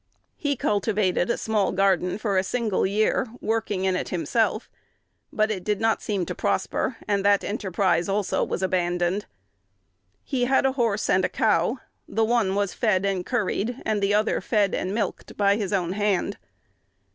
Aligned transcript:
He 0.35 0.55
cultivated 0.55 1.29
a 1.29 1.37
small 1.37 1.71
garden 1.71 2.17
for 2.17 2.35
a 2.35 2.43
single 2.43 2.87
year, 2.87 3.27
working 3.39 3.85
in 3.85 3.95
it 3.95 4.09
himself; 4.09 4.67
but 5.31 5.51
it 5.51 5.63
did 5.63 5.79
not 5.79 6.01
seem 6.01 6.25
to 6.25 6.33
prosper, 6.33 6.97
and 7.07 7.23
that 7.23 7.43
enterprise 7.43 8.09
also 8.09 8.43
was 8.43 8.63
abandoned. 8.63 9.27
He 10.23 10.45
had 10.45 10.65
a 10.65 10.71
horse 10.71 11.07
and 11.07 11.23
a 11.23 11.29
cow: 11.29 11.77
the 12.07 12.25
one 12.25 12.55
was 12.55 12.73
fed 12.73 13.05
and 13.05 13.23
curried, 13.23 13.79
and 13.85 14.01
the 14.01 14.15
other 14.15 14.41
fed 14.41 14.73
and 14.73 14.91
milked, 14.91 15.37
by 15.37 15.55
his 15.55 15.71
own 15.71 15.91
hand. 15.93 16.39